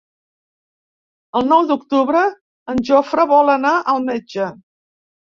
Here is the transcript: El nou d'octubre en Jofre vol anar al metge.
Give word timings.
El 1.39 1.43
nou 1.49 1.67
d'octubre 1.71 2.23
en 2.73 2.81
Jofre 2.89 3.27
vol 3.33 3.53
anar 3.57 3.75
al 3.95 4.01
metge. 4.09 4.49